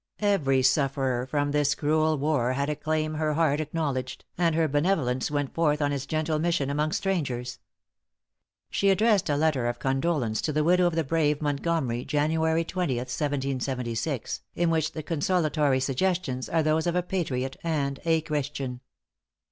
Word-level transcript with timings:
Every 0.17 0.63
sufferer 0.63 1.27
from 1.27 1.51
this 1.51 1.75
cruel 1.75 2.17
war 2.17 2.53
had 2.53 2.71
a 2.71 2.75
claim 2.75 3.13
her 3.13 3.35
heart 3.35 3.59
acknowledged, 3.59 4.25
and 4.35 4.55
her 4.55 4.67
benevolence 4.67 5.29
went 5.29 5.53
forth 5.53 5.79
on 5.79 5.91
its 5.91 6.07
gentle 6.07 6.39
mission 6.39 6.71
among 6.71 6.91
strangers. 6.93 7.59
She 8.71 8.89
addressed 8.89 9.29
a 9.29 9.37
letter 9.37 9.67
of 9.67 9.77
condolence 9.77 10.41
to 10.41 10.51
the 10.51 10.63
widow 10.63 10.87
of 10.87 10.95
the 10.95 11.03
brave 11.03 11.39
Montgomery, 11.39 12.03
Jan. 12.03 12.31
20th, 12.31 12.75
1776, 12.75 14.41
in 14.55 14.71
which 14.71 14.93
the 14.93 15.03
consolatory 15.03 15.79
suggestions 15.79 16.49
are 16.49 16.63
those 16.63 16.87
of 16.87 16.95
a 16.95 17.03
patriot 17.03 17.55
and 17.63 17.99
a 18.03 18.21
Christian. 18.21 18.81